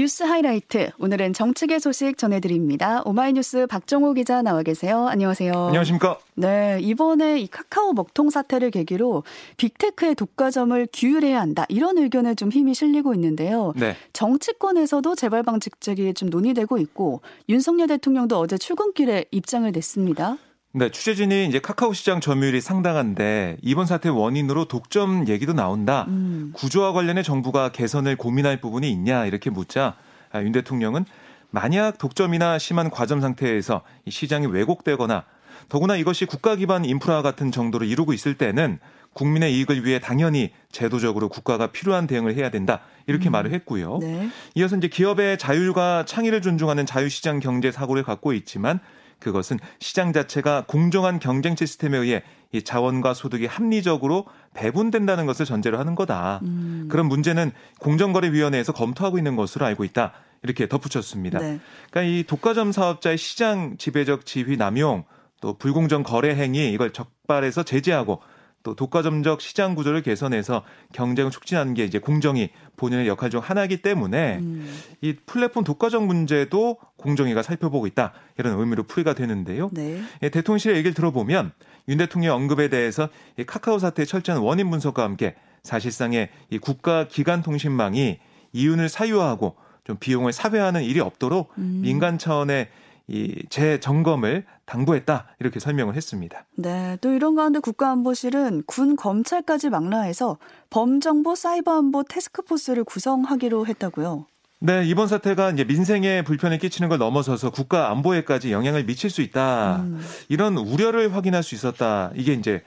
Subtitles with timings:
[0.00, 0.92] 뉴스 하이라이트.
[0.98, 3.02] 오늘은 정치계 소식 전해드립니다.
[3.04, 5.06] 오마이뉴스 박정호 기자 나와 계세요.
[5.06, 5.52] 안녕하세요.
[5.52, 6.18] 안녕하십니까.
[6.36, 9.24] 네, 이번에 이 카카오 먹통 사태를 계기로
[9.58, 11.66] 빅테크의 독과점을 규율해야 한다.
[11.68, 13.74] 이런 의견에 좀 힘이 실리고 있는데요.
[13.76, 13.94] 네.
[14.14, 20.38] 정치권에서도 재발 방직책이 좀 논의되고 있고 윤석열 대통령도 어제 출근길에 입장을 냈습니다.
[20.72, 26.04] 네, 취재진이 이제 카카오 시장 점유율이 상당한데 이번 사태 원인으로 독점 얘기도 나온다.
[26.08, 26.52] 음.
[26.54, 29.96] 구조와 관련해 정부가 개선을 고민할 부분이 있냐 이렇게 묻자
[30.30, 31.06] 아, 윤 대통령은
[31.50, 35.24] 만약 독점이나 심한 과점 상태에서 시장이 왜곡되거나
[35.68, 38.78] 더구나 이것이 국가 기반 인프라 같은 정도로 이루고 있을 때는
[39.12, 42.82] 국민의 이익을 위해 당연히 제도적으로 국가가 필요한 대응을 해야 된다.
[43.08, 43.32] 이렇게 음.
[43.32, 43.98] 말을 했고요.
[44.00, 44.28] 네.
[44.54, 48.78] 이어서 이제 기업의 자율과 창의를 존중하는 자유시장 경제 사고를 갖고 있지만
[49.20, 55.94] 그것은 시장 자체가 공정한 경쟁 시스템에 의해 이 자원과 소득이 합리적으로 배분된다는 것을 전제로 하는
[55.94, 56.40] 거다.
[56.42, 56.88] 음.
[56.90, 60.12] 그런 문제는 공정거래위원회에서 검토하고 있는 것으로 알고 있다.
[60.42, 61.38] 이렇게 덧붙였습니다.
[61.38, 61.60] 네.
[61.90, 65.04] 그러니까 이 독과점 사업자의 시장 지배적 지위 남용
[65.40, 68.20] 또 불공정 거래 행위 이걸 적발해서 제재하고
[68.62, 74.38] 또 독과점적 시장 구조를 개선해서 경쟁을 촉진하는 게 이제 공정위 본연의 역할 중 하나이기 때문에
[74.38, 74.68] 음.
[75.00, 79.70] 이 플랫폼 독과점 문제도 공정위가 살펴보고 있다 이런 의미로 풀이가 되는데요.
[79.72, 80.02] 네.
[80.22, 81.52] 예, 대통령실의 얘기를 들어보면
[81.88, 87.42] 윤 대통령 언급에 대해서 이 카카오 사태의 철저한 원인 분석과 함께 사실상의 이 국가 기관
[87.42, 88.18] 통신망이
[88.52, 91.80] 이윤을 사유화하고 좀 비용을 사회하는 일이 없도록 음.
[91.82, 92.68] 민간 차원의
[93.10, 96.44] 이 재점검을 당부했다 이렇게 설명을 했습니다.
[96.56, 100.38] 네, 또 이런 가운데 국가안보실은 군 검찰까지 망라해서
[100.70, 104.26] 범정보 사이버안보 테스크포스를 구성하기로 했다고요.
[104.60, 109.78] 네, 이번 사태가 이제 민생에 불편을 끼치는 걸 넘어서서 국가 안보에까지 영향을 미칠 수 있다.
[109.80, 110.00] 음.
[110.28, 112.12] 이런 우려를 확인할 수 있었다.
[112.14, 112.62] 이게 이제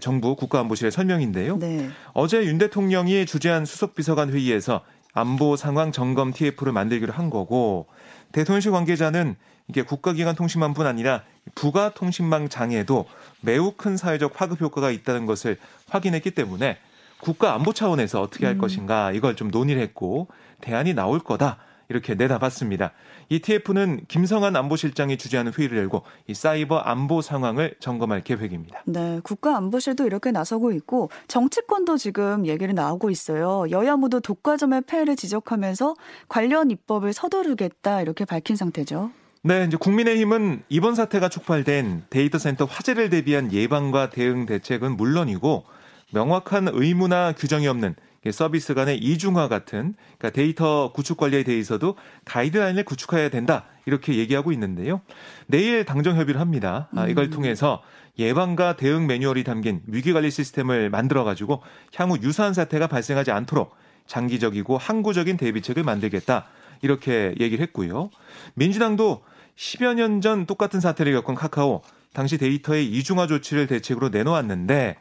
[0.00, 1.56] 정부 국가안보실의 설명인데요.
[1.56, 1.88] 네.
[2.12, 4.82] 어제 윤 대통령이 주재한 수석비서관 회의에서
[5.14, 7.86] 안보 상황 점검 TF를 만들기로 한 거고
[8.32, 9.36] 대통령실 관계자는
[9.68, 11.22] 이게 국가기관 통신망뿐 아니라
[11.54, 13.06] 부가 통신망 장애도
[13.42, 15.58] 매우 큰 사회적 화급 효과가 있다는 것을
[15.88, 16.78] 확인했기 때문에
[17.20, 18.58] 국가 안보 차원에서 어떻게 할 음.
[18.58, 20.28] 것인가 이걸 좀 논의를 했고
[20.60, 21.58] 대안이 나올 거다.
[21.90, 22.92] 이렇게 내다봤습니다.
[23.30, 28.82] 이 TF는 김성한 안보실장이 주재하는 회의를 열고 이 사이버 안보 상황을 점검할 계획입니다.
[28.84, 33.64] 네, 국가 안보실도 이렇게 나서고 있고 정치권도 지금 얘기를 나오고 있어요.
[33.70, 35.94] 여야 모두 독과점의 폐해를 지적하면서
[36.28, 39.10] 관련 입법을 서두르겠다 이렇게 밝힌 상태죠.
[39.42, 45.64] 네, 이제 국민의힘은 이번 사태가 촉발된 데이터 센터 화재를 대비한 예방과 대응 대책은 물론이고
[46.12, 47.94] 명확한 의무나 규정이 없는
[48.32, 51.94] 서비스 간의 이중화 같은 그러니까 데이터 구축 관리에 대해서도
[52.24, 55.00] 가이드라인을 구축해야 된다 이렇게 얘기하고 있는데요.
[55.46, 56.88] 내일 당정 협의를 합니다.
[56.96, 57.30] 아, 이걸 음.
[57.30, 57.80] 통해서
[58.18, 61.62] 예방과 대응 매뉴얼이 담긴 위기 관리 시스템을 만들어 가지고
[61.94, 63.76] 향후 유사한 사태가 발생하지 않도록
[64.08, 66.48] 장기적이고 항구적인 대비책을 만들겠다
[66.82, 68.10] 이렇게 얘기를 했고요.
[68.54, 69.22] 민주당도
[69.56, 74.96] 10여 년 전 똑같은 사태를 겪은 카카오 당시 데이터의 이중화 조치를 대책으로 내놓았는데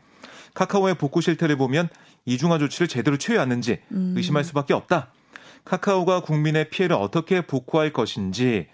[0.53, 1.89] 카카오의 복구 실태를 보면
[2.25, 4.13] 이중화 조치를 제대로 취해왔는지 음.
[4.17, 5.11] 의심할 수밖에 없다.
[5.65, 8.67] 카카오가 국민의 피해를 어떻게 복구할 것인지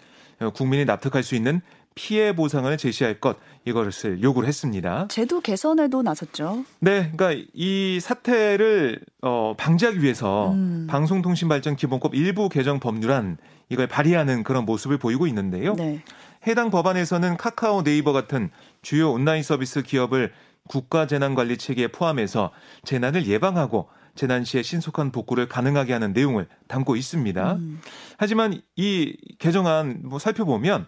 [0.54, 1.62] 국민이 납득할 수 있는
[1.96, 5.08] 피해 보상을 제시할 것 이것을 요구를 했습니다.
[5.10, 6.66] 제도 개선에도 나섰죠.
[6.80, 10.88] 네, 그러니까 이 사태를 어, 방지하기 위해서 음.
[10.90, 13.38] 방송통신발전기본법 일부 개정 법률안
[13.70, 15.76] 이걸 발의하는 그런 모습을 보이고 있는데요.
[15.76, 16.04] 네.
[16.46, 18.50] 해당 법안에서는 카카오 네이버 같은
[18.82, 20.34] 주요 온라인 서비스 기업을
[20.68, 22.52] 국가 재난 관리 체계에 포함해서
[22.84, 27.54] 재난을 예방하고 재난 시에 신속한 복구를 가능하게 하는 내용을 담고 있습니다.
[27.54, 27.82] 음.
[28.18, 30.88] 하지만 이 개정안 뭐 살펴보면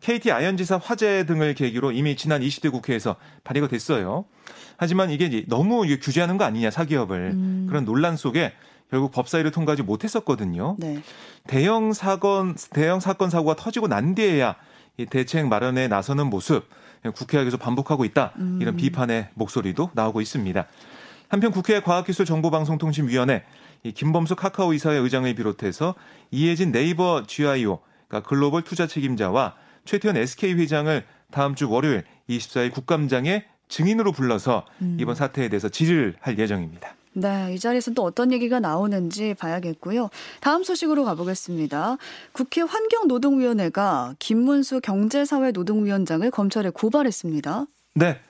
[0.00, 4.24] KT 아현지사 화재 등을 계기로 이미 지난 20대 국회에서 발의가 됐어요.
[4.76, 7.66] 하지만 이게 너무 규제하는 거 아니냐 사기업을 음.
[7.68, 8.52] 그런 논란 속에
[8.90, 10.76] 결국 법사위를 통과하지 못했었거든요.
[10.78, 11.02] 네.
[11.46, 14.56] 대형 사건 대형 사건 사고가 터지고 난 뒤에야
[14.96, 16.68] 이 대책 마련에 나서는 모습
[17.14, 18.58] 국회가 계속 반복하고 있다 음.
[18.60, 20.66] 이런 비판의 목소리도 나오고 있습니다.
[21.28, 23.44] 한편 국회 과학기술정보방송통신위원회
[23.82, 25.94] 이 김범수 카카오 이사회 의장을 비롯해서
[26.30, 29.54] 이혜진 네이버 GIO 그러니까 글로벌 투자 책임자와
[29.88, 34.98] 최태현 SK 회장을 다음 주 월요일 24일 국감장에 증인으로 불러서 음.
[35.00, 36.94] 이번 사태에 대해서 질의를 할 예정입니다.
[37.14, 40.10] 네, 이 자리에서 또 어떤 얘기가 나오는지 봐야겠고요.
[40.40, 41.96] 다음 소식으로 가보겠습니다.
[42.32, 47.64] 국회 환경노동위원회가 김문수 경제사회노동위원장을 검찰에 고발했습니다.
[47.94, 48.20] 네.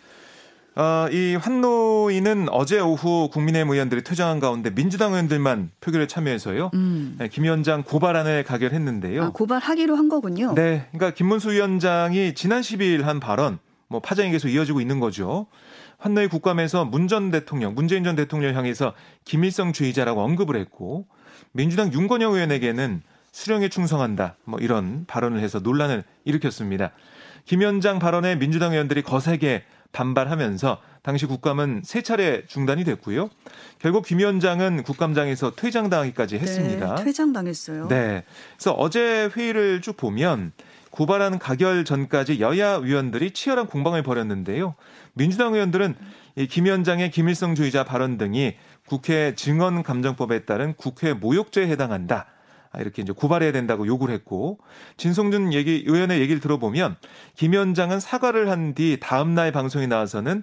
[0.81, 6.71] 어, 이 환노위는 어제 오후 국민의힘 의원들이 퇴장한 가운데 민주당 의원들만 표결에 참여해서요.
[6.75, 7.17] 음.
[7.19, 9.25] 네, 김 위원장 고발안을 가결했는데요.
[9.25, 10.55] 아, 고발하기로 한 거군요.
[10.55, 10.87] 네.
[10.93, 13.59] 그러니까 김문수 위원장이 지난 10일 한 발언
[13.89, 15.47] 뭐 파장이 계속 이어지고 있는 거죠.
[15.99, 18.93] 환노위 국감에서 문 전 대통령, 문재인 전 대통령을 향해서
[19.25, 21.07] 김일성 주의자라고 언급을 했고
[21.51, 23.03] 민주당 윤건영 의원에게는
[23.33, 24.37] 수령에 충성한다.
[24.45, 26.93] 뭐 이런 발언을 해서 논란을 일으켰습니다.
[27.47, 33.31] 김 위원장 발언에 민주당 의원들이 거세게 반발하면서 당시 국감은 세 차례 중단이 됐고요.
[33.79, 36.95] 결국 김 위원장은 국감장에서 퇴장당하기까지 네, 했습니다.
[36.97, 37.89] 네, 퇴장당했어요.
[37.89, 38.25] 네.
[38.57, 40.53] 그래서 어제 회의를 쭉 보면
[40.91, 44.75] 고발한 가결 전까지 여야 위원들이 치열한 공방을 벌였는데요.
[45.15, 45.95] 민주당 의원들은
[46.51, 48.57] 김 위원장의 김일성주의자 발언 등이
[48.87, 52.27] 국회 증언 감정법에 따른 국회 모욕죄에 해당한다.
[52.71, 54.59] 아, 이렇게 이제 고발해야 된다고 요구를 했고
[54.97, 56.97] 진성준 얘기 의원의 얘기를 들어보면
[57.35, 60.43] 김 위원장은 사과를 한 뒤 다음 날 방송에 나와서는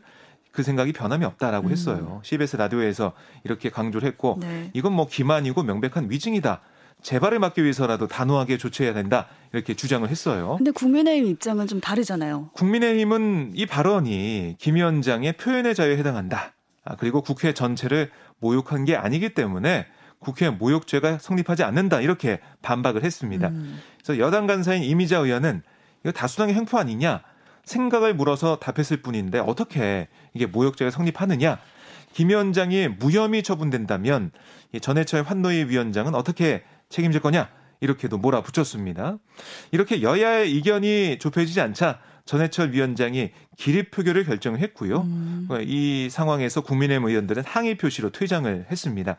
[0.51, 1.72] 그 생각이 변함이 없다라고 음.
[1.72, 2.22] 했어요.
[2.24, 3.13] CBS 라디오에서
[3.44, 4.72] 이렇게 강조를 했고 네.
[4.74, 6.62] 이건 뭐 기만이고 명백한 위증이다.
[7.01, 10.56] 재발을 막기 위해서라도 단호하게 조치해야 된다 이렇게 주장을 했어요.
[10.57, 12.50] 근데 국민의힘 입장은 좀 다르잖아요.
[12.54, 16.54] 국민의힘은 이 발언이 김 위원장의 표현의 자유에 해당한다.
[16.83, 19.86] 아, 그리고 국회 전체를 모욕한 게 아니기 때문에
[20.25, 23.50] 국회 모욕죄가 성립하지 않는다 이렇게 반박을 했습니다.
[23.50, 23.80] 음.
[24.04, 25.62] 그래서 여당 간사인 이미자 의원은
[26.04, 27.22] 이거 다수당의 횡포 아니냐
[27.63, 31.60] 생각을 물어서 답했을 뿐인데 어떻게 이게 모욕죄가 성립하느냐
[32.13, 34.31] 김 위원장이 무혐의 처분된다면
[34.81, 37.50] 전해철 환노위 위원장은 어떻게 책임질 거냐
[37.81, 39.18] 이렇게도 몰아붙였습니다.
[39.72, 45.01] 이렇게 여야의 이견이 좁혀지지 않자 전해철 위원장이 기립 표결을 결정을 했고요.
[45.01, 45.48] 음.
[45.62, 49.18] 이 상황에서 국민의힘 의원들은 항의 표시로 퇴장을 했습니다.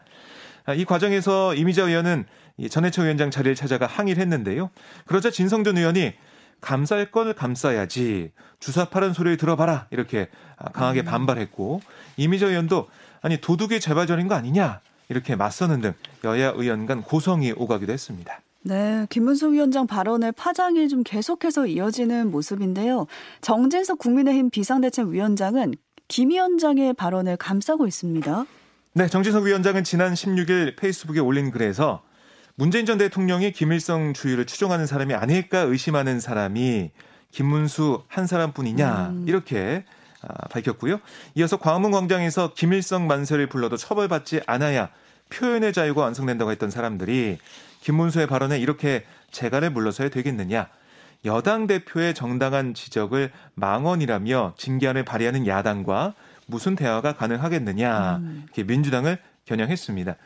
[0.74, 2.24] 이 과정에서 이미자 의원은
[2.70, 4.70] 전해철 위원장 자리를 찾아가 항의를 했는데요.
[5.04, 6.12] 그러자 진성준 의원이
[6.60, 10.28] 감쌀 걸 감싸야지 주사파는 소리를 들어봐라 이렇게
[10.72, 11.04] 강하게 음.
[11.04, 11.82] 반발했고
[12.16, 12.88] 이미자 의원도
[13.20, 15.92] 아니 도둑이 재발전인 거 아니냐 이렇게 맞서는 등
[16.24, 18.40] 여야 의원 간 고성이 오가기도 했습니다.
[18.62, 23.06] 네, 김문수 위원장 발언을 파장이 좀 계속해서 이어지는 모습인데요.
[23.40, 25.74] 정진석 국민의힘 비상대책위원장은
[26.08, 28.44] 김 위원장의 발언을 감싸고 있습니다.
[28.96, 32.02] 네, 정진석 위원장은 지난 16일 페이스북에 올린 글에서
[32.54, 36.92] 문재인 전 대통령이 김일성 주의를 추종하는 사람이 아닐까 의심하는 사람이
[37.30, 39.24] 김문수 한 사람뿐이냐 음.
[39.28, 39.84] 이렇게
[40.22, 41.00] 아, 밝혔고요.
[41.34, 44.88] 이어서 광화문 광장에서 김일성 만세를 불러도 처벌받지 않아야
[45.28, 47.36] 표현의 자유가 완성된다고 했던 사람들이
[47.82, 50.68] 김문수의 발언에 이렇게 재갈을 물러서야 되겠느냐.
[51.26, 56.14] 여당 대표의 정당한 지적을 망언이라며 징계안을 발의하는 야당과
[56.46, 58.16] 무슨 대화가 가능하겠느냐.
[58.16, 58.42] 음.
[58.44, 60.16] 이렇게 민주당을 겨냥했습니다.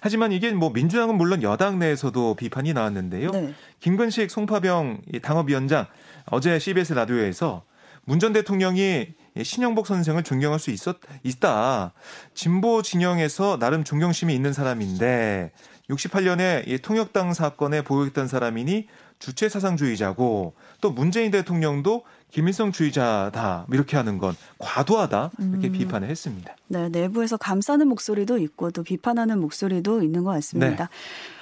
[0.00, 3.30] 하지만 이게 뭐 민주당은 물론 여당 내에서도 비판이 나왔는데요.
[3.30, 3.54] 네.
[3.80, 5.86] 김근식 송파병 당협위원장
[6.26, 7.64] 어제 CBS 라디오에서
[8.04, 11.92] 문 전 대통령이 신영복 선생을 존경할 수 있었 있다.
[12.34, 15.52] 진보 진영에서 나름 존경심이 있는 사람인데
[15.88, 18.88] 68년에 이 통역당 사건에 보유했던 사람이니
[19.22, 22.02] 주체 사상주의자고 또 문재인 대통령도
[22.32, 25.72] 김일성 주의자다 이렇게 하는 건 과도하다 이렇게 음.
[25.72, 26.56] 비판을 했습니다.
[26.66, 30.84] 네, 내부에서 감싸는 목소리도 있고 또 비판하는 목소리도 있는 것 같습니다.
[30.84, 30.90] 네.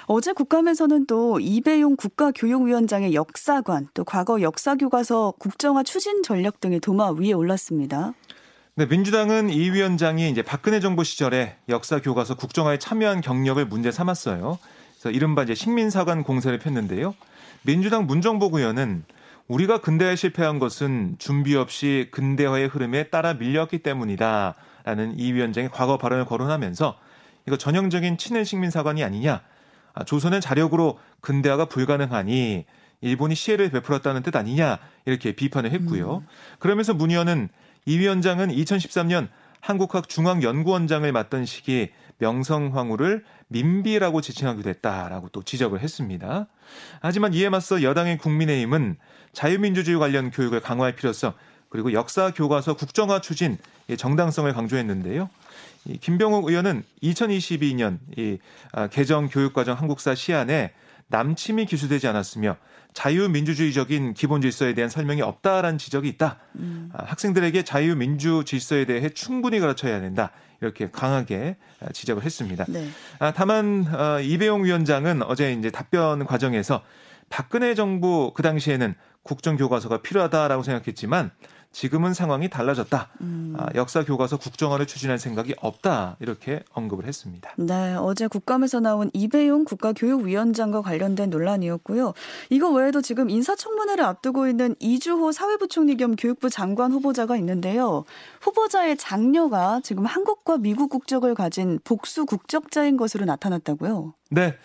[0.05, 7.11] 어제 국감에서는 또 이배용 국가교육위원장의 역사관, 또 과거 역사 교과서 국정화 추진 전략 등이 도마
[7.13, 8.13] 위에 올랐습니다.
[8.75, 14.59] 네, 민주당은 이 위원장이 이제 박근혜 정부 시절에 역사 교과서 국정화에 참여한 경력을 문제 삼았어요.
[15.01, 17.15] 그래서 이른바 이제 식민사관 공세를 폈는데요.
[17.63, 19.03] 민주당 문정복 의원은
[19.47, 24.53] 우리가 근대화에 실패한 것은 준비 없이 근대화의 흐름에 따라 밀렸기 때문이다.
[24.83, 26.99] 라는 이 위원장의 과거 발언을 거론하면서
[27.47, 29.41] 이거 전형적인 친일 식민사관이 아니냐.
[29.93, 32.65] 아, 조선은 자력으로 근대화가 불가능하니
[33.01, 34.77] 일본이 시혜를 베풀었다는 뜻 아니냐.
[35.05, 36.17] 이렇게 비판을 했고요.
[36.17, 36.27] 음.
[36.59, 37.49] 그러면서 문 의원은
[37.87, 39.29] 이 위원장은 2013년
[39.61, 46.47] 한국학 중앙연구원장을 맡던 시기 명성황후를 민비라고 지칭하기도 했다라고 또 지적을 했습니다.
[47.01, 48.97] 하지만 이에 맞서 여당의 국민의힘은
[49.33, 51.33] 자유민주주의 관련 교육을 강화할 필요성
[51.69, 53.57] 그리고 역사 교과서 국정화 추진
[53.95, 55.29] 정당성을 강조했는데요.
[55.85, 58.39] 이 김병욱 의원은 2022년 이
[58.71, 60.73] 아, 개정 교육과정 한국사 시안에
[61.11, 62.57] 남침이 기수되지 않았으며
[62.93, 66.39] 자유민주주의적인 기본 질서에 대한 설명이 없다라는 지적이 있다.
[66.55, 66.89] 음.
[66.93, 70.31] 아, 학생들에게 자유민주 질서에 대해 충분히 가르쳐야 된다.
[70.61, 72.65] 이렇게 강하게 아, 지적을 했습니다.
[72.67, 72.87] 네.
[73.19, 76.83] 아, 다만 어, 이배용 위원장은 어제 이제 답변 과정에서
[77.29, 81.31] 박근혜 정부 그 당시에는 국정교과서가 필요하다라고 생각했지만
[81.71, 83.09] 지금은 상황이 달라졌다.
[83.21, 83.55] 음.
[83.57, 86.17] 아, 역사 교과서 국정화를 추진할 생각이 없다.
[86.19, 87.51] 이렇게 언급을 했습니다.
[87.57, 92.13] 네, 어제 국감에서 나온 이배용 국가교육위원장과 관련된 논란이었고요.
[92.49, 98.03] 이거 외에도 지금 인사청문회를 앞두고 있는 이주호 사회부총리 겸 교육부 장관 후보자가 있는데요.
[98.41, 104.13] 후보자의 장녀가 지금 한국과 미국 국적을 가진 복수 국적자인 것으로 나타났다고요.
[104.29, 104.55] 네.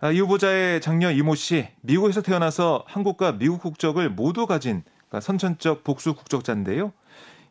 [0.00, 5.84] 아, 이 후보자의 장녀 이모 씨, 미국에서 태어나서 한국과 미국 국적을 모두 가진 그러니까 선천적
[5.84, 6.92] 복수 국적자인데요.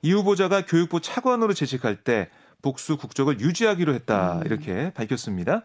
[0.01, 2.27] 이 후보자가 교육부 차관으로 재직할 때
[2.63, 4.45] 복수 국적을 유지하기로 했다 음.
[4.45, 5.61] 이렇게 밝혔습니다.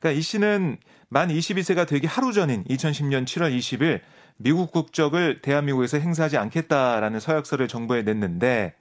[0.00, 4.00] 그러니까 이 씨는 만 22세가 되기 하루 전인 2010년 7월 20일
[4.38, 8.74] 미국 국적을 대한민국에서 행사하지 않겠다라는 서약서를 정부에 냈는데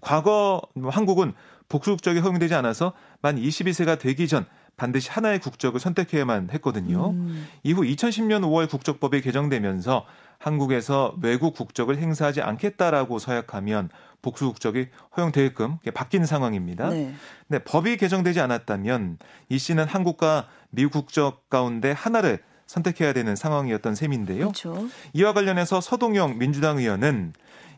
[0.00, 1.32] 과거 뭐 한국은
[1.70, 4.44] 복수 국적이 허용되지 않아서 만 22세가 되기 전
[4.80, 7.10] 반드시 하나의 국적을 선택해야만 했거든요.
[7.10, 7.46] 음.
[7.62, 10.06] 이후 2010년 5월 국적법이 개정되면서
[10.38, 13.90] 한국에서 외국 국적을 행사하지 않겠다라고 서약하면
[14.22, 16.88] 복수 국적이 허용되게끔 바뀐 상황입니다.
[16.88, 17.14] 네.
[17.46, 19.18] 근데 법이 개정되지 않았다면
[19.50, 24.38] 이 씨는 한국과 미국 국적 가운데 하나를 선택해야 되는 상황이었던 셈인데요.
[24.38, 24.88] 그렇죠.
[25.12, 27.34] 이와 관련해서 서동영 민주당 의원은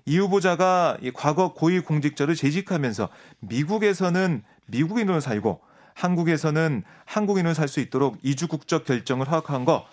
[0.07, 3.09] 이 후보자가 과거 고위 공직자를 재직하면서
[3.41, 9.87] 미국에서는 미국인으로 살고 한국에서는 한국인으로 살 수 있도록 이주 국적 결정을 허락한 거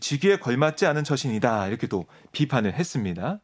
[0.00, 3.40] 직위에 걸맞지 않은 처신이다 이렇게 도 비판을 했습니다.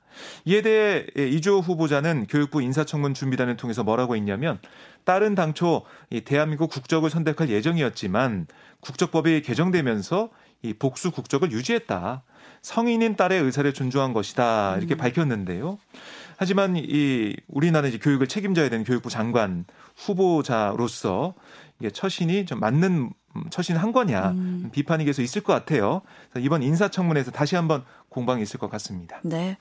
[0.46, 4.58] 이에 대해 이주 후보자는 교육부 인사청문 준비단을 통해서 뭐라고 했냐면
[5.04, 5.82] 딸은 당초
[6.24, 8.46] 대한민국 국적을 선택할 예정이었지만
[8.80, 10.30] 국적법이 개정되면서
[10.62, 12.22] 이 복수 국적을 유지했다.
[12.62, 14.76] 성인인 딸의 의사를 존중한 것이다.
[14.76, 14.98] 이렇게 음.
[14.98, 15.78] 밝혔는데요.
[16.36, 19.64] 하지만 이 우리나라 이제 교육을 책임져야 되는 교육부 장관
[19.96, 21.34] 후보자로서
[21.80, 23.10] 이게 처신이 좀 맞는
[23.50, 24.70] 처신 한 거냐 음.
[24.72, 26.02] 비판이 계속 있을 것 같아요.
[26.38, 29.20] 이번 인사청문회에서 다시 한번 공방이 있을 것 같습니다.
[29.22, 29.56] 네.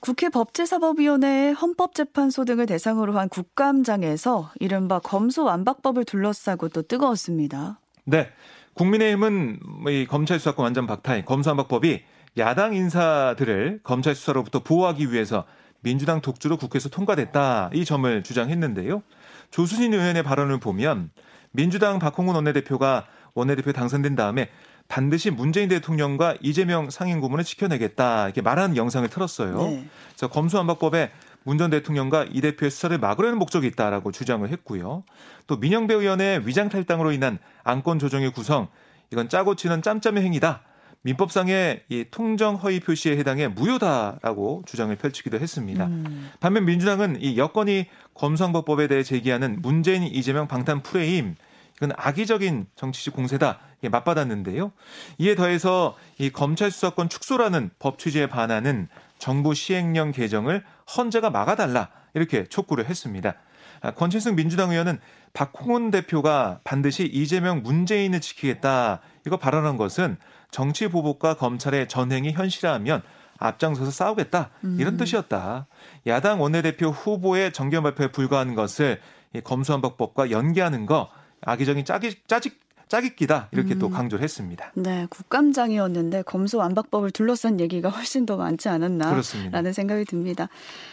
[0.00, 7.80] 국회 법제사법위원회 헌법재판소 등을 대상으로 한 국감장에서 이른바 검수완박법을 둘러싸고 또 뜨거웠습니다.
[8.04, 8.28] 네.
[8.74, 12.02] 국민의힘은 이 검찰 수사권 완전 박탈, 검수완박법이
[12.36, 15.44] 야당 인사들을 검찰 수사로부터 보호하기 위해서
[15.80, 19.02] 민주당 독주로 국회에서 통과됐다 이 점을 주장했는데요.
[19.50, 21.10] 조수진 의원의 발언을 보면
[21.56, 24.50] 민주당 박홍근 원내대표가 원내대표 당선된 다음에
[24.88, 29.56] 반드시 문재인 대통령과 이재명 상임고문을 지켜내겠다 이렇게 말하는 영상을 틀었어요.
[29.62, 29.84] 네.
[30.10, 31.10] 그래서 검수완박법에
[31.42, 35.04] 문 전 대통령과 이 대표의 수사를 막으려는 목적이 있다라고 주장을 했고요.
[35.46, 38.68] 또 민영배 의원의 위장 탈당으로 인한 안건 조정의 구성
[39.12, 40.62] 이건 짜고 치는 짬짬의 행위다.
[41.02, 45.86] 민법상의 이 통정 허위 표시에 해당해 무효다라고 주장을 펼치기도 했습니다.
[45.86, 46.30] 음.
[46.40, 51.36] 반면 민주당은 이 여건이 검수완박법에 대해 제기하는 문재인 이재명 방탄 프레임
[51.76, 54.72] 이건 악의적인 정치적 공세다 예, 맞받았는데요.
[55.18, 60.64] 이에 더해서 이 검찰 수사권 축소라는 법 취지에 반하는 정부 시행령 개정을
[60.96, 63.34] 헌재가 막아달라 이렇게 촉구를 했습니다.
[63.82, 64.98] 아, 권칠승 민주당 의원은
[65.34, 70.16] 박홍원 대표가 반드시 이재명 문재인을 지키겠다 이거 발언한 것은
[70.50, 73.02] 정치 보복과 검찰의 전행이 현실화하면
[73.38, 74.96] 앞장서서 싸우겠다 이런 음.
[74.96, 75.66] 뜻이었다.
[76.06, 78.98] 야당 원내대표 후보의 정견 발표에 불과한 것을
[79.44, 81.10] 검수완박법과 연계하는 거
[81.42, 83.78] 악의적인 짜기, 짜직 짜깁기다 이렇게 음.
[83.78, 84.70] 또 강조를 했습니다.
[84.74, 89.72] 네, 국감장이었는데 검수 완박법을 둘러싼 얘기가 훨씬 더 많지 않았나라는 그렇습니다.
[89.72, 90.48] 생각이 듭니다.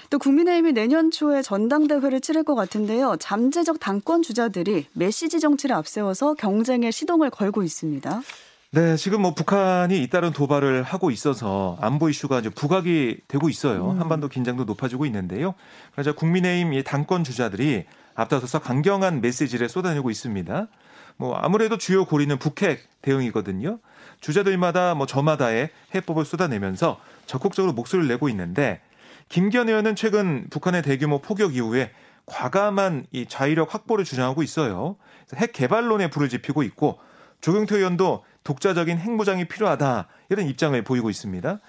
[0.10, 3.18] 또 국민의힘이 내년 초에 전당대회를 치를 것 같은데요.
[3.20, 8.22] 잠재적 당권 주자들이 메시지 정치를 앞세워서 경쟁에 시동을 걸고 있습니다.
[8.72, 13.92] 네, 지금 뭐 북한이 잇따른 도발을 하고 있어서 안보 이슈가 이제 부각이 되고 있어요.
[13.92, 14.02] 음.
[14.02, 15.54] 한반도 긴장도 높아지고 있는데요.
[15.92, 17.86] 그래서 국민의힘 당권 주자들이
[18.16, 20.68] 앞다퉈서 강경한 메시지를 쏟아내고 있습니다.
[21.18, 23.80] 뭐 아무래도 주요 고리는 북핵 대응이거든요.
[24.22, 28.82] 주자들마다 뭐 저마다의 해법을 쏟아내면서 적극적으로 목소리를 내고 있는데
[29.30, 31.92] 김기현 의원은 최근 북한의 대규모 포격 이후에
[32.26, 34.96] 과감한 이 자위력 확보를 주장하고 있어요.
[35.36, 37.00] 핵 개발론에 불을 지피고 있고
[37.42, 41.60] 조경태 의원도 독자적인 핵무장이 필요하다 이런 입장을 보이고 있습니다.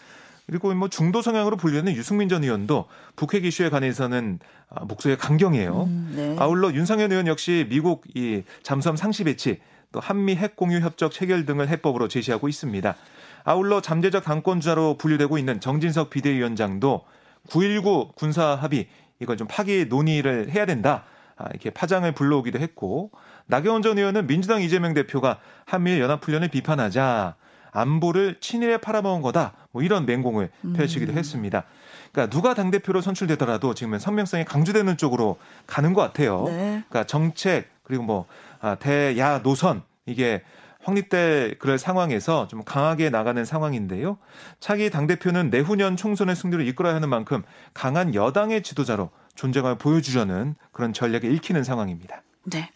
[0.47, 2.87] 그리고 뭐 중도 성향으로 분류되는 유승민 전 의원도
[3.17, 5.85] 북핵 이슈에 관해서는 아, 목소리가 강경해요.
[5.85, 6.37] 음, 네.
[6.39, 9.61] 아울러 윤상현 의원 역시 미국 이 잠수함 상시 배치
[9.93, 12.95] 또 한미 핵 공유 협적 체결 등을 해법으로 제시하고 있습니다.
[13.45, 17.05] 아울러 잠재적 당권자로 분류되고 있는 정진석 비대위원장도
[17.49, 18.89] 9.19 군사 합의
[19.21, 21.05] 이걸 좀 파기 논의를 해야 된다.
[21.37, 23.11] 아, 이렇게 파장을 불러오기도 했고
[23.47, 27.37] 나경원 전 의원은 민주당 이재명 대표가 한미일 연합훈련을 비판하자
[27.75, 29.53] 안보를 친일에 팔아먹은 거다.
[29.73, 31.19] 뭐 이런 맹공을 펼치기도 음.
[31.19, 31.65] 했습니다.
[32.13, 36.45] 그러니까 누가 당 대표로 선출되더라도 지금은 선명성이 강조되는 쪽으로 가는 것 같아요.
[36.47, 36.85] 네.
[36.89, 38.27] 그러니까 정책 그리고 뭐
[38.61, 40.43] 아, 대야 노선 이게
[40.85, 44.19] 확립될 그럴 상황에서 좀 강하게 나가는 상황인데요.
[44.61, 50.93] 차기 당 대표는 내후년 총선의 승리를 이끌어야 하는 만큼 강한 여당의 지도자로 존재감을 보여주려는 그런
[50.93, 52.23] 전략에 읽히는 상황입니다.
[52.45, 52.71] 네.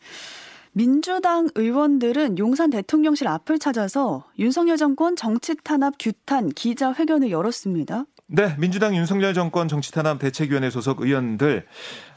[0.73, 8.05] 민주당 의원들은 용산 대통령실 앞을 찾아서 윤석열 정권 정치 탄압 규탄 기자회견을 열었습니다.
[8.27, 11.67] 네, 민주당 윤석열 정권 정치 탄압 대책위원회 소속 의원들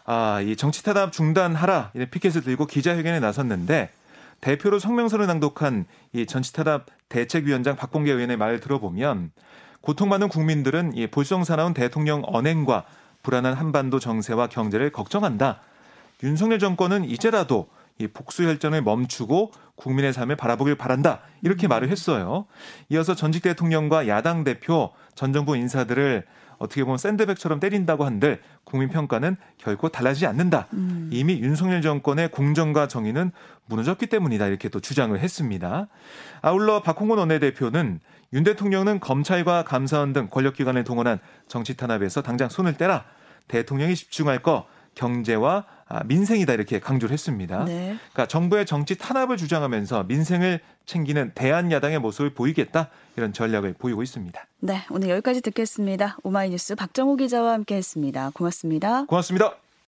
[0.05, 3.89] 아, 이 정치 탄압 중단하라 이런 피켓을 들고 기자회견에 나섰는데
[4.41, 9.31] 대표로 성명서를 낭독한 이 정치 탄압 대책위원장 박봉계 의원의 말을 들어보면
[9.81, 12.85] 고통받는 국민들은 이 볼썽사나운 대통령 언행과
[13.23, 15.61] 불안한 한반도 정세와 경제를 걱정한다.
[16.23, 17.67] 윤석열 정권은 이제라도
[17.97, 21.21] 이 복수 혈전을 멈추고 국민의 삶을 바라보길 바란다.
[21.41, 22.45] 이렇게 말을 했어요.
[22.89, 26.25] 이어서 전직 대통령과 야당 대표, 전 정부 인사들을
[26.61, 30.67] 어떻게 보면 샌드백처럼 때린다고 한들 국민 평가는 결코 달라지지 않는다.
[30.73, 31.09] 음.
[31.11, 33.31] 이미 윤석열 정권의 공정과 정의는
[33.65, 34.45] 무너졌기 때문이다.
[34.45, 35.87] 이렇게 또 주장을 했습니다.
[36.43, 37.99] 아울러 박홍근 원내대표는
[38.33, 43.05] 윤 대통령은 검찰과 감사원 등 권력기관을 동원한 정치 탄압에서 당장 손을 떼라.
[43.47, 47.65] 대통령이 집중할 거 경제와 아, 민생이다 이렇게 강조를 했습니다.
[47.65, 47.97] 네.
[48.13, 54.45] 그러니까 정부의 정치 탄압을 주장하면서 민생을 챙기는 대한 야당의 모습을 보이겠다 이런 전략을 보이고 있습니다.
[54.61, 56.17] 네, 오늘 여기까지 듣겠습니다.
[56.23, 58.31] 오마이뉴스 박정호 기자와 함께했습니다.
[58.33, 59.05] 고맙습니다.
[59.05, 59.55] 고맙습니다.